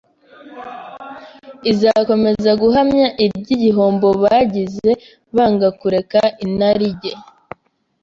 [1.71, 4.89] izakomeza guhamya iby’igihombo bagize
[5.35, 7.13] banga kureka inarijye.